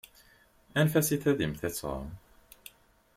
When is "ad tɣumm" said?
1.67-2.07